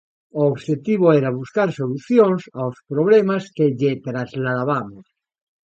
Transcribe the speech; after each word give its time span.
O 0.39 0.41
obxectivo 0.53 1.07
era 1.19 1.37
buscar 1.41 1.69
solucións 1.79 2.41
aos 2.59 2.77
problemas 2.91 3.43
que 3.55 3.67
lle 3.79 3.93
trasladabamos. 4.07 5.05